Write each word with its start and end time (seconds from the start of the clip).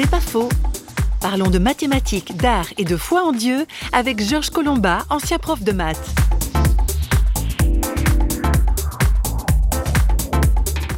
C'est 0.00 0.08
pas 0.08 0.20
faux. 0.20 0.48
Parlons 1.20 1.50
de 1.50 1.58
mathématiques, 1.58 2.36
d'art 2.36 2.68
et 2.78 2.84
de 2.84 2.96
foi 2.96 3.24
en 3.24 3.32
Dieu 3.32 3.66
avec 3.92 4.22
Georges 4.22 4.50
Colomba, 4.50 5.04
ancien 5.10 5.38
prof 5.38 5.60
de 5.64 5.72
maths. 5.72 6.14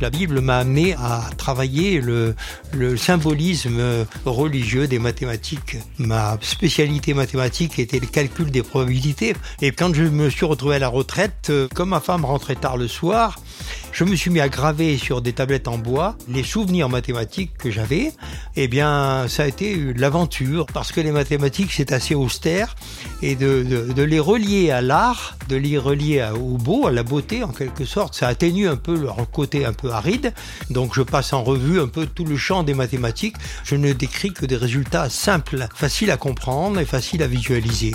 La 0.00 0.10
Bible 0.10 0.40
m'a 0.40 0.58
amené 0.58 0.94
à 0.94 1.30
travailler 1.36 2.00
le, 2.00 2.34
le, 2.72 2.96
symbolisme 2.96 4.04
religieux 4.24 4.88
des 4.88 4.98
mathématiques. 4.98 5.76
Ma 5.98 6.36
spécialité 6.40 7.14
mathématique 7.14 7.78
était 7.78 8.00
le 8.00 8.08
calcul 8.08 8.50
des 8.50 8.64
probabilités. 8.64 9.36
Et 9.62 9.70
quand 9.70 9.94
je 9.94 10.02
me 10.02 10.28
suis 10.28 10.44
retrouvé 10.44 10.74
à 10.74 10.78
la 10.80 10.88
retraite, 10.88 11.52
comme 11.72 11.90
ma 11.90 12.00
femme 12.00 12.24
rentrait 12.24 12.56
tard 12.56 12.76
le 12.76 12.88
soir, 12.88 13.38
je 13.98 14.04
me 14.04 14.14
suis 14.14 14.30
mis 14.30 14.38
à 14.38 14.48
graver 14.48 14.96
sur 14.96 15.20
des 15.20 15.32
tablettes 15.32 15.66
en 15.66 15.76
bois 15.76 16.16
les 16.28 16.44
souvenirs 16.44 16.88
mathématiques 16.88 17.58
que 17.58 17.68
j'avais. 17.68 18.12
Eh 18.54 18.68
bien, 18.68 19.26
ça 19.26 19.42
a 19.42 19.46
été 19.48 19.92
l'aventure 19.96 20.66
parce 20.66 20.92
que 20.92 21.00
les 21.00 21.10
mathématiques 21.10 21.72
c'est 21.72 21.90
assez 21.90 22.14
austère 22.14 22.76
et 23.22 23.34
de, 23.34 24.00
les 24.00 24.20
relier 24.20 24.70
à 24.70 24.82
l'art, 24.82 25.36
de 25.48 25.56
les 25.56 25.76
relier 25.78 26.24
au 26.32 26.58
beau, 26.58 26.86
à 26.86 26.92
la 26.92 27.02
beauté 27.02 27.42
en 27.42 27.48
quelque 27.48 27.84
sorte, 27.84 28.14
ça 28.14 28.28
atténue 28.28 28.68
un 28.68 28.76
peu 28.76 28.96
leur 28.96 29.28
côté 29.32 29.64
un 29.64 29.72
peu 29.72 29.90
aride. 29.90 30.32
Donc 30.70 30.94
je 30.94 31.02
passe 31.02 31.32
en 31.32 31.42
revue 31.42 31.80
un 31.80 31.88
peu 31.88 32.06
tout 32.06 32.24
le 32.24 32.36
champ 32.36 32.62
des 32.62 32.74
mathématiques. 32.74 33.34
Je 33.64 33.74
ne 33.74 33.92
décris 33.92 34.32
que 34.32 34.46
des 34.46 34.56
résultats 34.56 35.10
simples, 35.10 35.66
faciles 35.74 36.12
à 36.12 36.16
comprendre 36.16 36.78
et 36.78 36.84
faciles 36.84 37.24
à 37.24 37.26
visualiser. 37.26 37.94